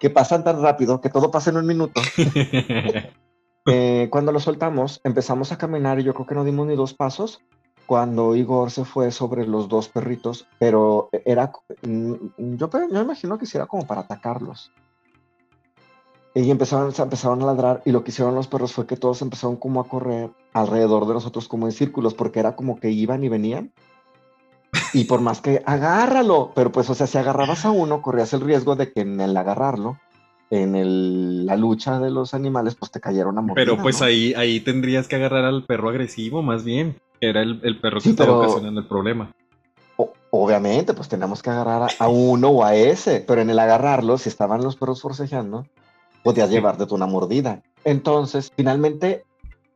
[0.00, 2.00] que pasan tan rápido que todo pasa en un minuto.
[3.64, 6.94] Eh, cuando lo soltamos, empezamos a caminar y yo creo que no dimos ni dos
[6.94, 7.42] pasos
[7.86, 12.14] cuando Igor se fue sobre los dos perritos, pero era, mm,
[12.56, 14.72] yo, yo imagino que si era como para atacarlos.
[16.34, 19.56] Y empezaron, empezaron a ladrar y lo que hicieron los perros fue que todos empezaron
[19.56, 23.28] como a correr alrededor de nosotros como en círculos porque era como que iban y
[23.28, 23.72] venían.
[24.94, 28.40] Y por más que agárralo, pero pues o sea, si agarrabas a uno corrías el
[28.40, 29.98] riesgo de que en el agarrarlo,
[30.48, 33.54] en el, la lucha de los animales, pues te cayeron a morir.
[33.54, 36.96] Pero pues ahí, ahí tendrías que agarrar al perro agresivo más bien.
[37.20, 39.30] Era el, perro que estaba ocasionando el problema.
[40.30, 44.16] obviamente, pues tenemos que agarrar a, a, uno o a ese, pero en el agarrarlo,
[44.18, 45.66] si estaban los perros forcejeando,
[46.22, 47.62] podías llevarte una mordida.
[47.84, 49.24] Entonces, finalmente,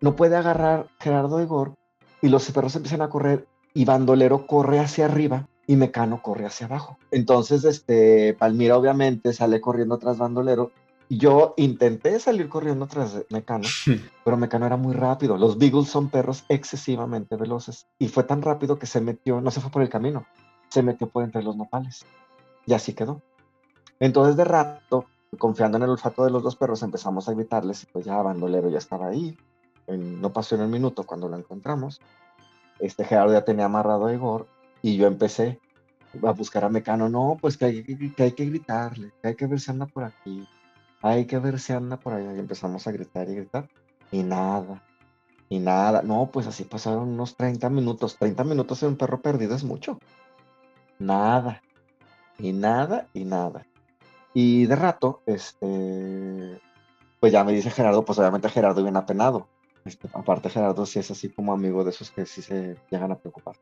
[0.01, 1.75] no puede agarrar Gerardo Igor
[2.23, 6.67] y los perros empiezan a correr y Bandolero corre hacia arriba y Mecano corre hacia
[6.67, 6.99] abajo.
[7.11, 10.71] Entonces, este, Palmira obviamente sale corriendo tras Bandolero
[11.09, 13.69] y yo intenté salir corriendo tras Mecano,
[14.25, 15.37] pero Mecano era muy rápido.
[15.37, 19.61] Los Beagles son perros excesivamente veloces y fue tan rápido que se metió, no se
[19.61, 20.27] fue por el camino,
[20.69, 22.05] se metió por entre los nopales
[22.67, 23.23] y así quedó.
[24.01, 25.07] Entonces, de rato,
[25.39, 28.69] confiando en el olfato de los dos perros, empezamos a gritarles y pues ya Bandolero
[28.69, 29.37] ya estaba ahí.
[29.89, 32.01] no pasó en el minuto cuando lo encontramos.
[32.79, 34.47] este Gerardo ya tenía amarrado a Igor
[34.83, 35.61] y yo empecé
[36.23, 37.09] a buscar a Mecano.
[37.09, 40.05] No, pues que hay que, hay que gritarle, que hay que ver si anda por
[40.05, 40.47] aquí,
[41.03, 42.35] hay que ver si anda por allá.
[42.35, 43.69] Y empezamos a gritar y gritar
[44.11, 44.83] y nada,
[45.49, 46.03] y nada.
[46.03, 48.17] No, pues así pasaron unos 30 minutos.
[48.19, 49.99] 30 minutos en un perro perdido es mucho.
[50.99, 51.63] Nada,
[52.39, 53.67] y nada, y nada.
[54.39, 56.61] Y de rato, este,
[57.21, 59.49] pues ya me dice Gerardo, pues obviamente Gerardo viene apenado.
[59.87, 63.17] Este, aparte Gerardo sí es así como amigo de esos que sí se llegan a
[63.17, 63.57] preocupar.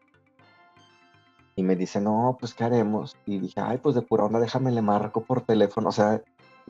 [1.54, 3.16] Y me dice, no, pues ¿qué haremos?
[3.24, 6.20] Y dije, ay, pues de pura onda, déjame le marco por teléfono, o sea,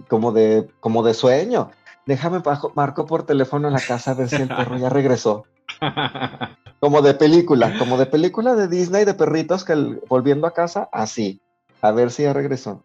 [0.07, 1.71] como de, como de sueño.
[2.05, 2.43] Déjame
[2.75, 5.47] marco por teléfono en la casa a ver si el perro ya regresó.
[6.79, 9.75] Como de película, como de película de Disney de perritos que
[10.07, 11.41] volviendo a casa, así,
[11.81, 12.85] a ver si ya regresó.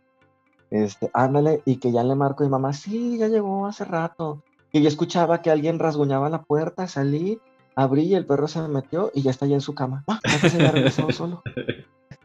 [0.71, 4.43] Este, ándale, y que ya le marco a mi mamá, sí, ya llegó hace rato.
[4.71, 7.39] Y yo escuchaba que alguien rasguñaba la puerta, salí,
[7.75, 10.03] abrí y el perro se me metió y ya está ya en su cama.
[10.08, 11.41] Ah, ya se solo.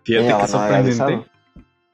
[0.02, 1.30] Fíjate qué sorprendente.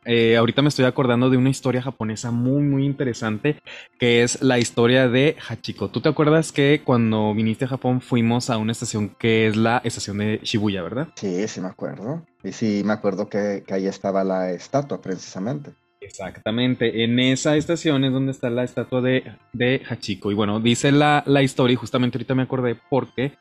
[0.06, 3.60] Eh, ahorita me estoy acordando de una historia japonesa muy, muy interesante,
[3.98, 5.88] que es la historia de Hachiko.
[5.90, 9.82] ¿Tú te acuerdas que cuando viniste a Japón fuimos a una estación que es la
[9.84, 11.08] estación de Shibuya, verdad?
[11.16, 12.24] Sí, sí me acuerdo.
[12.42, 15.72] Y sí me acuerdo que ahí estaba la estatua, precisamente.
[16.00, 20.30] Exactamente, en esa estación es donde está la estatua de, de Hachiko.
[20.30, 23.32] Y bueno, dice la, historia, y justamente ahorita me acordé porque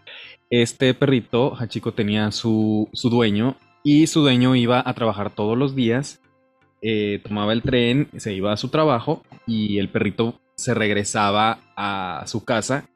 [0.49, 5.73] este perrito, Hachiko, tenía su, su dueño y su dueño iba a trabajar todos los
[5.73, 6.21] días,
[6.81, 12.25] eh, tomaba el tren, se iba a su trabajo y el perrito se regresaba a
[12.27, 12.89] su casa.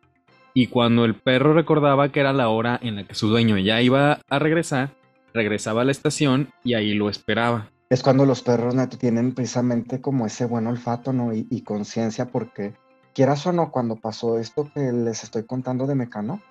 [0.54, 3.82] Y cuando el perro recordaba que era la hora en la que su dueño ya
[3.82, 4.90] iba a regresar,
[5.34, 10.02] regresaba a la estación y ahí lo esperaba es cuando los perros neto tienen precisamente
[10.02, 11.32] como ese buen olfato, ¿no?
[11.32, 12.74] Y, conciencia, porque
[13.14, 16.42] quieras o no, cuando pasó esto que les estoy contando de Mecano,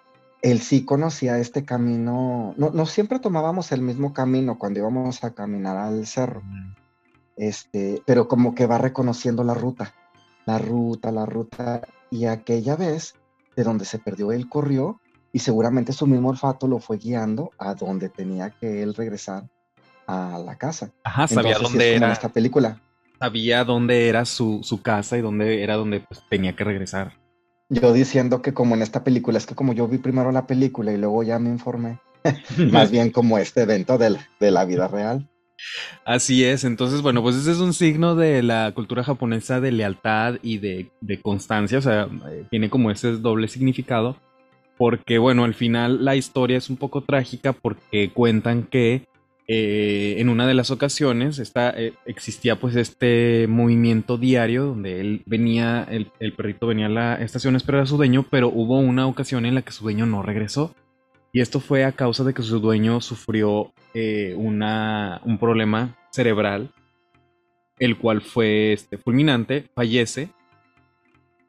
[0.41, 5.35] él sí conocía este camino, no, no siempre tomábamos el mismo camino cuando íbamos a
[5.35, 6.43] caminar al cerro,
[7.37, 9.95] este, pero como que va reconociendo la ruta,
[10.47, 13.17] la ruta, la ruta, y aquella vez
[13.57, 15.01] de donde se perdió él corrió
[15.33, 19.49] y seguramente su mismo olfato lo fue guiando a donde tenía que él regresar
[20.13, 20.93] a la casa.
[21.05, 22.13] Ajá, sabía dónde era.
[22.13, 22.81] Esta película.
[23.19, 27.13] Sabía dónde era su, su casa y dónde era donde pues, tenía que regresar.
[27.69, 30.93] Yo diciendo que como en esta película, es que como yo vi primero la película
[30.93, 32.01] y luego ya me informé,
[32.71, 35.29] más bien como este evento de la, de la vida real.
[36.05, 40.35] Así es, entonces bueno, pues ese es un signo de la cultura japonesa de lealtad
[40.43, 44.17] y de, de constancia, o sea, eh, tiene como ese doble significado,
[44.77, 49.07] porque bueno, al final la historia es un poco trágica porque cuentan que
[49.49, 55.87] eh, en una de las ocasiones eh, existía pues este movimiento diario donde él venía,
[55.91, 59.45] el, perrito venía a la estación a esperar a su dueño, pero hubo una ocasión
[59.45, 60.75] en la que su dueño no regresó.
[61.33, 66.71] Y esto fue a causa de que su dueño sufrió eh, una, un problema cerebral,
[67.79, 70.29] el cual fue este, fulminante, fallece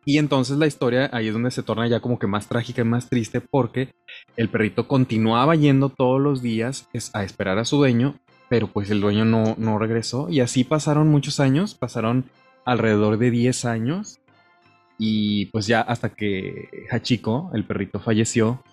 [0.06, 2.86] y entonces la historia ahí es donde se torna ya como que más trágica y
[2.86, 3.94] más triste porque
[4.36, 8.16] el perrito continuaba yendo todos los días a esperar a su dueño,
[8.50, 12.26] pero pues el dueño no, no regresó y así pasaron muchos años, pasaron
[12.66, 14.20] alrededor de 10 años
[14.98, 18.64] y pues ya hasta que Hachiko, el perrito, falleció,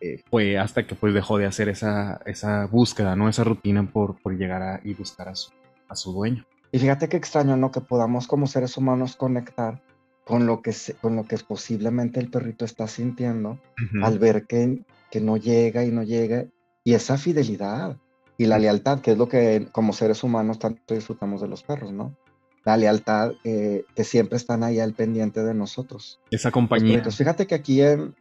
[0.00, 3.28] eh, fue hasta que pues dejó de hacer esa, esa búsqueda, ¿no?
[3.28, 5.50] Esa rutina por, por llegar a, y buscar a su,
[5.88, 6.44] a su dueño.
[6.72, 7.70] Y fíjate qué extraño, ¿no?
[7.70, 9.80] Que podamos como seres humanos conectar
[10.24, 13.58] con lo que, con lo que posiblemente el perrito está sintiendo
[14.02, 16.46] al ver que, que no llega y no llega.
[16.82, 17.98] Y esa fidelidad
[18.36, 21.92] y la lealtad, que es lo que como seres humanos tanto disfrutamos de los perros,
[21.92, 22.16] ¿no?
[22.64, 26.20] La lealtad eh, que siempre están ahí al pendiente de nosotros.
[26.30, 26.94] Esa compañía.
[26.94, 28.14] Entonces, fíjate que aquí en,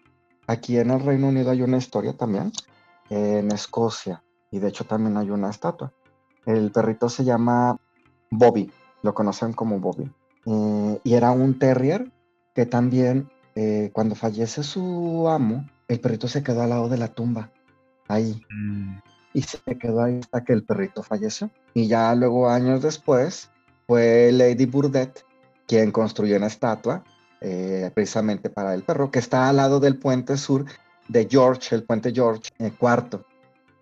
[0.45, 2.51] aquí en el Reino Unido hay una historia también,
[3.09, 5.93] en Escocia, y de hecho también hay una estatua.
[6.45, 7.77] El perrito se llama
[8.29, 8.69] Bobby,
[9.01, 10.11] lo conocen como Bobby.
[10.45, 12.11] Eh, y era un terrier
[12.53, 17.09] que también, eh, cuando fallece su amo, el perrito se quedó al lado de la
[17.09, 17.51] tumba,
[18.07, 18.41] ahí.
[18.49, 18.99] Mm.
[19.33, 21.49] Y se quedó ahí hasta que el perrito falleció.
[21.73, 23.49] Y ya luego, años después,
[23.87, 25.25] fue Lady Burdett
[25.65, 27.03] quien construyó una estatua
[27.41, 30.65] eh, precisamente para el perro, que está al lado del puente sur
[31.07, 33.25] de George, el puente George, cuarto.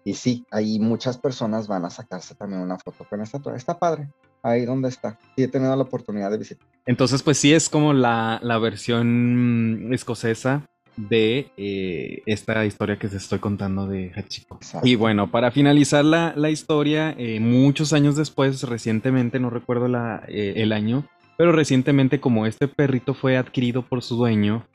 [0.03, 3.55] Y sí, ahí muchas personas van a sacarse también una foto con la estatua.
[3.55, 4.09] Está padre
[4.43, 5.17] ahí donde está.
[5.35, 6.67] Y he tenido la oportunidad de visitar.
[6.85, 10.65] Entonces, pues sí es como la, versión escocesa
[10.97, 14.59] de eh, esta historia que te estoy contando de Hachiko.
[14.83, 20.53] Y bueno, para finalizar la, historia, eh, muchos años después, recientemente, no recuerdo la, eh,
[20.57, 21.05] el año,
[21.37, 24.65] pero recientemente como este perrito fue adquirido por su dueño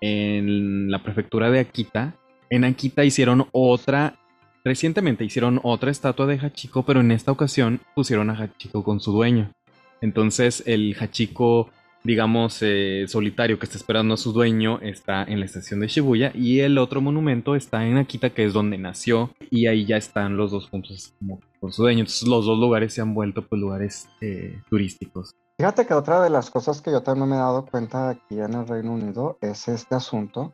[0.00, 2.16] en la prefectura de Akita,
[2.50, 4.18] en Akita hicieron otra
[4.64, 9.12] recientemente hicieron otra estatua de Hachiko, pero en esta ocasión pusieron a Hachiko con su
[9.12, 9.52] dueño.
[10.00, 11.70] Entonces el Hachiko,
[12.02, 16.32] digamos, eh, solitario que está esperando a su dueño está en la estación de Shibuya
[16.34, 20.36] y el otro monumento está en Akita, que es donde nació, y ahí ya están
[20.36, 22.00] los dos juntos como con su dueño.
[22.00, 25.32] Entonces los dos lugares se han vuelto pues lugares eh, turísticos.
[25.58, 28.54] Fíjate que otra de las cosas que yo también me he dado cuenta aquí en
[28.54, 30.52] el Reino Unido es este asunto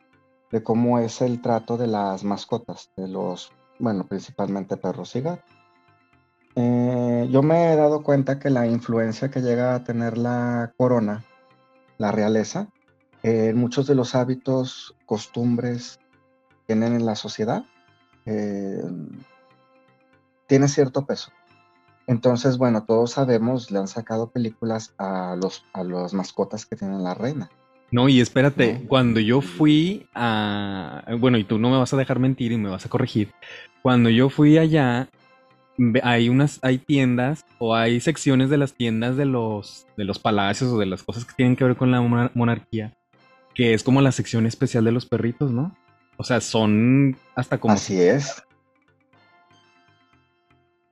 [0.50, 5.44] de cómo es el trato de las mascotas, de los, bueno, principalmente perros y gatos.
[6.54, 11.24] Eh, yo me he dado cuenta que la influencia que llega a tener la corona,
[11.98, 12.68] la realeza,
[13.22, 15.98] en muchos de los hábitos, costumbres
[16.50, 17.64] que tienen en la sociedad,
[18.26, 18.82] eh,
[20.46, 21.30] tiene cierto peso.
[22.06, 27.04] Entonces, bueno, todos sabemos, le han sacado películas a los a las mascotas que tienen
[27.04, 27.50] la reina.
[27.90, 31.04] No, y espérate, cuando yo fui a...
[31.18, 33.32] Bueno, y tú no me vas a dejar mentir y me vas a corregir.
[33.82, 35.08] Cuando yo fui allá,
[36.02, 40.70] hay unas, hay tiendas o hay secciones de las tiendas de los, de los palacios
[40.70, 42.02] o de las cosas que tienen que ver con la
[42.34, 42.94] monarquía,
[43.54, 45.74] que es como la sección especial de los perritos, ¿no?
[46.18, 47.72] O sea, son hasta como...
[47.72, 48.42] Así es.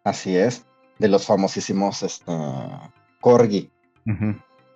[0.02, 0.64] Así es.
[0.98, 2.32] De los famosísimos este,
[3.20, 3.70] corgi,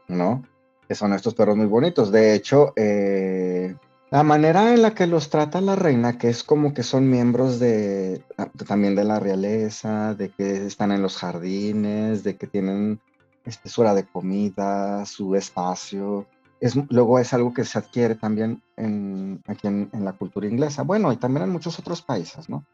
[0.09, 0.43] ¿no?
[0.91, 2.11] Que son estos perros muy bonitos.
[2.11, 3.77] De hecho, eh,
[4.11, 7.61] la manera en la que los trata la reina, que es como que son miembros
[7.61, 13.01] de ah, también de la realeza, de que están en los jardines, de que tienen
[13.45, 16.27] este, su hora de comida, su espacio.
[16.59, 20.83] Es, luego es algo que se adquiere también en, aquí en, la cultura inglesa.
[20.83, 22.65] Bueno, y también en muchos otros países, ¿no?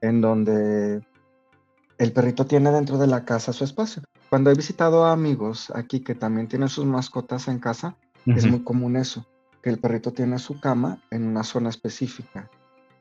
[0.00, 1.02] En donde
[2.00, 4.02] el perrito tiene dentro de la casa su espacio.
[4.30, 8.64] Cuando he visitado a amigos aquí que también tienen sus mascotas en casa, es muy
[8.64, 9.26] común eso
[9.62, 12.48] que el perrito tiene su cama en una zona específica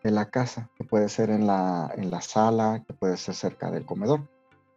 [0.04, 3.72] de la casa, que puede ser en la, en la sala, que puede ser cerca
[3.72, 4.28] del comedor.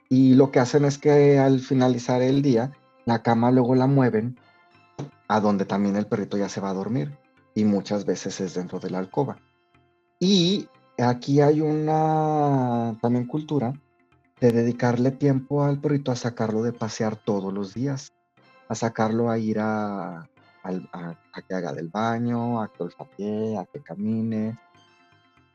[0.09, 2.71] Y lo que hacen es que al finalizar el día,
[3.05, 4.39] la cama luego la mueven
[5.27, 7.19] a donde también el perrito ya se va a dormir.
[7.57, 9.39] Y muchas veces es dentro de la alcoba.
[10.21, 13.75] Y aquí hay una también cultura
[14.43, 18.13] de dedicarle tiempo al perrito a sacarlo de pasear todos los días,
[18.69, 20.29] a sacarlo a ir a,
[20.65, 24.59] a, que haga del baño, a que olfatee, a que camine.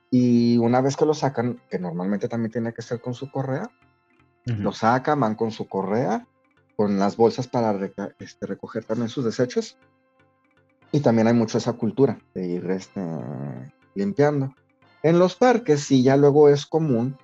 [0.10, 3.70] Y una vez que lo sacan, que normalmente también tiene que ser con su correa,
[4.46, 6.26] lo sacan, van con su correa,
[6.78, 7.78] con las bolsas para
[8.20, 9.78] este, recoger también sus desechos.
[10.94, 13.02] Y también hay mucho esa cultura de ir este,
[13.96, 14.56] limpiando.
[15.04, 17.18] En los parques sí ya luego es común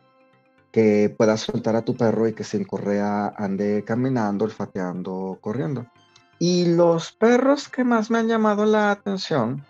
[0.74, 5.86] que puedas soltar a tu perro y que sin correa ande caminando, olfateando, corriendo.
[6.40, 9.64] Y los perros que más me han llamado la atención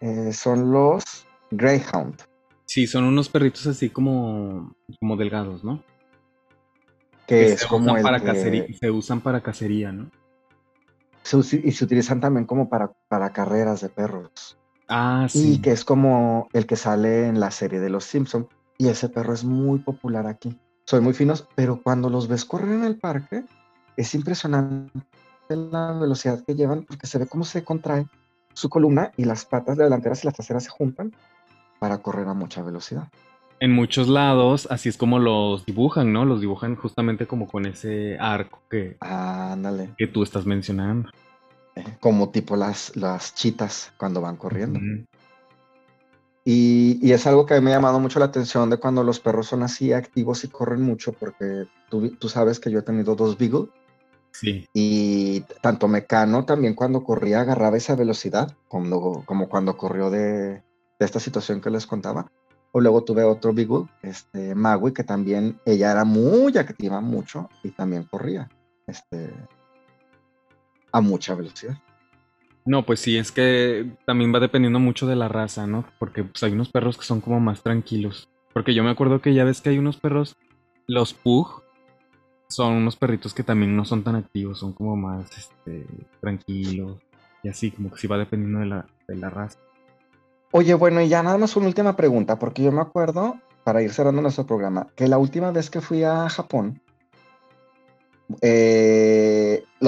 [0.00, 1.02] eh, son los
[1.50, 2.22] Greyhound.
[2.66, 5.82] Sí, son unos perritos así como, como delgados, ¿no?
[7.26, 10.10] Que, es se como usan para cacería, se usan para cacería, ¿no?
[11.30, 14.58] y se utilizan también como para, para carreras de perros.
[14.88, 15.54] Ah, sí.
[15.54, 18.48] Y que es como el que sale en la serie de Los Simpson.
[18.78, 20.56] Y ese perro es muy popular aquí.
[20.84, 23.44] Son muy finos, pero cuando los ves correr en el parque,
[23.96, 24.92] es impresionante
[25.48, 28.06] la velocidad que llevan porque se ve cómo se contrae
[28.54, 31.12] su columna y las patas delanteras y las traseras se juntan
[31.78, 33.08] para correr a mucha velocidad.
[33.60, 36.24] En muchos lados, así es como los dibujan, ¿no?
[36.24, 38.96] Los dibujan justamente como con ese arco que,
[39.96, 41.10] que tú estás mencionando.
[41.74, 44.78] Eh, como tipo las, las chitas cuando van corriendo.
[46.44, 49.48] Y, y, es algo que me ha llamado mucho la atención de cuando los perros
[49.48, 53.36] son así activos y corren mucho, porque tú, tú sabes que yo he tenido dos
[53.36, 53.68] Beagle
[54.72, 60.62] y tanto Mecano también cuando corría agarraba esa velocidad, como, como cuando corrió de,
[60.98, 62.30] esta situación que les contaba.
[62.70, 67.70] O luego tuve otro Beagle, este, Magui, que también ella era muy activa, mucho, y
[67.70, 68.48] también corría
[68.86, 69.32] este,
[70.92, 71.78] a mucha velocidad.
[72.68, 75.86] No, pues sí, es que también va dependiendo mucho de la raza, ¿no?
[75.98, 78.28] Porque pues, hay unos perros que son como más tranquilos.
[78.52, 80.36] Porque yo me acuerdo que ya ves que hay unos perros,
[80.86, 81.62] los Pug,
[82.46, 85.86] son unos perritos que también no son tan activos, son como más este,
[86.20, 86.98] tranquilos
[87.42, 89.58] y así, como que sí va dependiendo de la, de la raza.
[90.50, 93.94] Oye, bueno, y ya nada más una última pregunta, porque yo me acuerdo, para ir
[93.94, 96.82] cerrando nuestro programa, que la última vez que fui a Japón,
[98.42, 99.07] eh,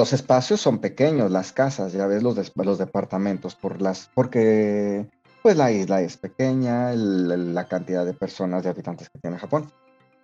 [0.00, 5.06] los espacios son pequeños, las casas, ya ves los, los departamentos, por las, porque
[5.42, 9.70] pues la isla es pequeña, la cantidad de personas, de habitantes que tiene Japón.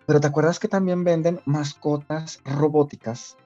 [0.06, 3.36] Pero ¿te acuerdas que también venden mascotas robóticas?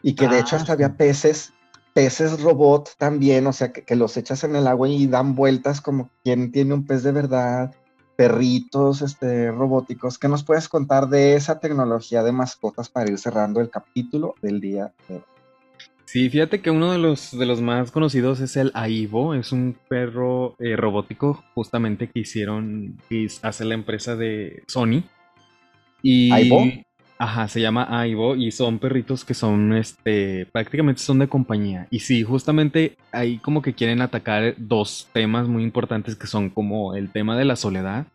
[0.00, 1.52] Y que de hecho hasta había ah, peces,
[1.92, 6.08] peces robot también, o sea, que, los echas en el agua y dan vueltas como
[6.22, 7.74] quien tiene un pez de verdad.
[8.14, 10.20] perritos este, robóticos.
[10.20, 14.60] ¿Qué nos puedes contar de esa tecnología de mascotas para ir cerrando el capítulo del
[14.60, 15.33] día de hoy?
[16.14, 19.76] Sí, fíjate que uno de los, de los más conocidos es el Aibo, es un
[19.88, 25.02] perro eh, robótico justamente que hicieron, y hace la empresa de Sony.
[26.02, 26.70] Y, ¿Aibo?
[27.18, 31.88] Ajá, se llama Aibo y son perritos que son, este, prácticamente son de compañía.
[31.90, 36.94] Y sí, justamente ahí como que quieren atacar dos temas muy importantes que son como
[36.94, 38.06] el tema de la soledad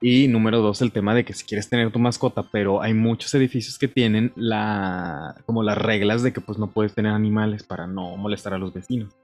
[0.00, 3.34] y número dos, el tema de que si quieres tener tu mascota, pero hay muchos
[3.34, 7.86] edificios que tienen la, como las reglas de que pues no puedes tener animales para
[7.86, 9.14] no molestar a los vecinos.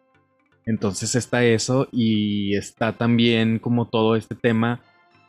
[0.64, 4.80] Entonces está eso y está también como todo este tema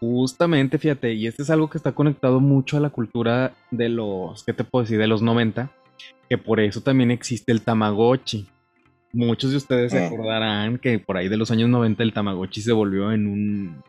[0.04, 4.44] Justamente, fíjate, y este es algo que está conectado mucho a la cultura de los,
[4.44, 5.00] ¿qué te puedo decir?
[5.00, 5.72] De los 90,
[6.30, 8.46] que por eso también existe el Tamagotchi.
[9.14, 10.08] Muchos de ustedes se Eh.
[10.08, 13.84] acordarán que por ahí de los años 90 el Tamagotchi se volvió en un,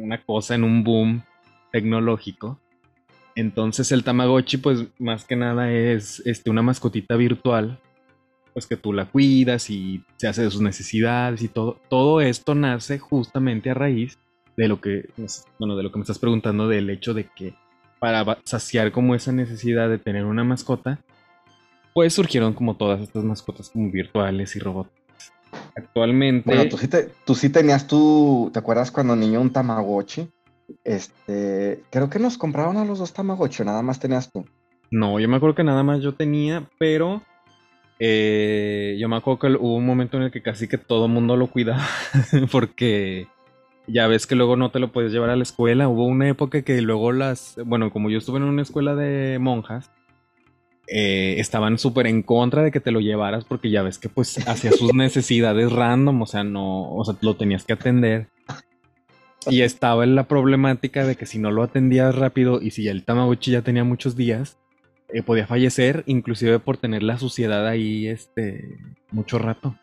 [0.00, 1.22] una cosa, en un boom
[1.72, 2.60] tecnológico.
[3.36, 7.80] Entonces el Tamagotchi, pues más que nada es este, una mascotita virtual,
[8.52, 11.80] pues que tú la cuidas y se hace de sus necesidades y todo.
[11.88, 14.18] Todo esto nace justamente a raíz
[14.56, 15.08] de lo que,
[15.58, 17.54] bueno, de lo que me estás preguntando, del hecho de que
[17.98, 21.00] para saciar como esa necesidad de tener una mascota,
[21.92, 25.03] pues surgieron como todas estas mascotas virtuales y robóticas.
[25.76, 30.28] Actualmente, Bueno, tú sí, te- tú sí tenías tu, ¿te acuerdas cuando niño un Tamagotchi?
[30.84, 34.44] Este, creo que nos compraron a los dos Tamagotchi, o nada más tenías tú.
[34.90, 37.22] no, yo me acuerdo que nada más yo tenía, pero
[37.98, 41.12] eh, yo me acuerdo que hubo un momento en el que casi que todo el
[41.12, 41.86] mundo lo cuidaba,
[42.52, 43.28] porque
[43.86, 45.88] ya ves que luego no te lo puedes llevar a la escuela.
[45.88, 49.90] Hubo una época que luego las, bueno, como yo estuve en una escuela de monjas,
[50.86, 54.36] eh, estaban súper en contra de que te lo llevaras porque ya ves que pues
[54.48, 58.28] hacía sus necesidades random, o sea, no, o sea, lo tenías que atender.
[59.46, 62.92] Y estaba en la problemática de que si no lo atendías rápido y si ya
[62.92, 64.58] el Tamagotchi ya tenía muchos días,
[65.12, 68.78] eh, podía fallecer, inclusive por tener la suciedad ahí, este,
[69.10, 69.78] mucho rato.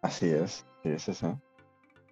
[0.00, 1.26] Así es, sí, sí, sí.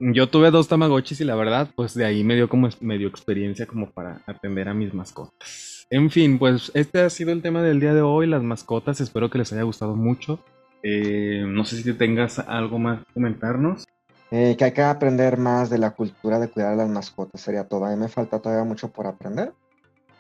[0.01, 3.65] Yo tuve dos Tamagotchis y la verdad, pues de ahí me dio como medio experiencia
[3.65, 5.74] como para atender a mis mascotas.
[5.91, 9.01] En fin, pues este ha sido el tema del día de hoy, las mascotas.
[9.01, 10.41] Espero que les haya gustado mucho.
[10.83, 13.85] Eh, no sé si tengas algo más que comentarnos.
[14.31, 17.69] Eh, que hay que aprender más de la cultura de cuidar a las mascotas, sería
[17.69, 17.85] todo.
[17.85, 19.53] A mí me falta todavía mucho por aprender.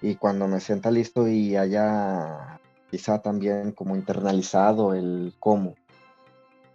[0.01, 2.61] Y cuando me sienta listo y haya
[2.91, 5.75] quizá también como internalizado el cómo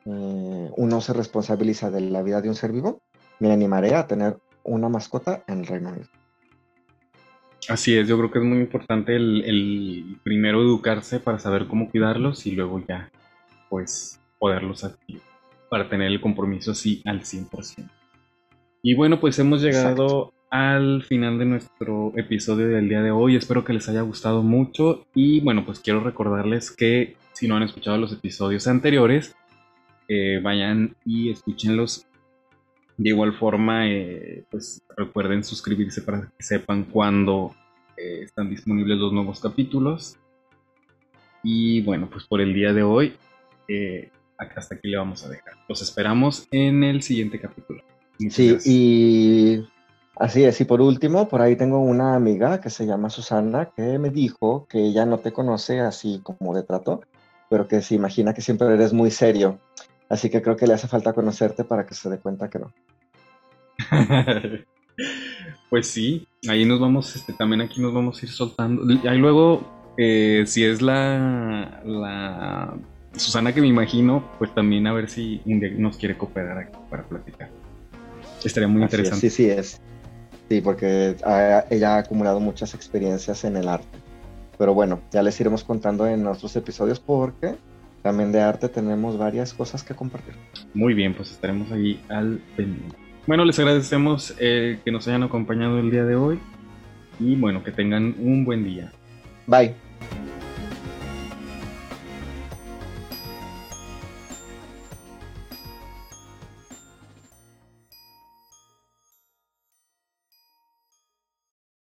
[0.05, 3.01] eh, uno se responsabiliza de la vida de un ser vivo,
[3.39, 6.07] me animaré a tener una mascota en el Reino Unido.
[7.68, 11.89] Así es, yo creo que es muy importante el, el primero educarse para saber cómo
[11.89, 13.12] cuidarlos y luego ya,
[13.70, 15.22] pues, poderlos adquirir
[15.70, 17.89] para tener el compromiso así al 100%.
[18.82, 23.36] Y bueno, pues hemos llegado al final de nuestro episodio del día de hoy.
[23.36, 27.64] Espero que les haya gustado mucho y bueno, pues quiero recordarles que si no han
[27.64, 29.36] escuchado los episodios anteriores,
[30.07, 32.05] eh, vayan y escúchenlos.
[33.00, 37.56] De igual forma, eh, pues recuerden suscribirse para que sepan cuándo
[37.95, 40.18] eh, están disponibles los nuevos capítulos.
[41.41, 43.16] Y bueno, pues por el día de hoy,
[43.70, 45.54] eh, hasta aquí le vamos a dejar.
[45.70, 47.82] Los esperamos en el siguiente capítulo.
[48.20, 48.68] Muchas Sí, gracias.
[48.68, 49.66] y
[50.18, 50.60] así es.
[50.60, 54.68] Y por último, por ahí tengo una amiga que se llama Susana que me dijo
[54.70, 57.00] que ella no te conoce así como de trato,
[57.50, 59.58] pero que se imagina que siempre eres muy serio.
[60.10, 62.74] Así que creo que le hace falta conocerte para que se dé cuenta que no.
[65.70, 68.84] pues sí, ahí nos vamos, este, también aquí nos vamos a ir soltando.
[69.07, 72.76] Ahí luego, eh, si es la, la
[73.16, 76.78] Susana que me imagino, pues también a ver si un día nos quiere cooperar aquí
[76.89, 77.49] para platicar.
[78.43, 79.30] Estaría muy Así es, interesante.
[79.30, 79.82] sí, sí es.
[80.49, 83.99] Sí, porque ah, ella ha acumulado muchas experiencias en el arte.
[84.57, 87.55] Pero bueno, ya les iremos contando en nuestros episodios porque
[88.02, 90.34] también de arte tenemos varias cosas que compartir.
[90.74, 92.95] Muy bien, pues estaremos ahí al pendiente.
[93.28, 96.39] Bueno, les agradecemos eh, que nos hayan acompañado el día de hoy
[97.20, 98.91] y bueno, que tengan un buen día.
[99.45, 99.76] Bye.